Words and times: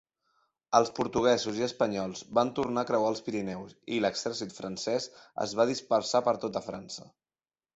Els 0.77 0.87
portuguesos 0.99 1.59
i 1.59 1.65
espanyols 1.67 2.23
van 2.39 2.51
tornar 2.59 2.85
a 2.85 2.89
creuar 2.93 3.11
els 3.15 3.21
Pirineus 3.27 3.75
i 3.97 4.01
l'exèrcit 4.07 4.57
francès 4.61 5.07
es 5.47 5.55
va 5.61 5.71
dispersar 5.75 6.23
per 6.31 6.35
tota 6.49 6.65
França. 6.71 7.07